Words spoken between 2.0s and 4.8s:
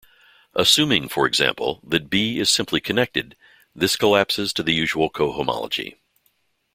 "B" is simply connected, this collapses to the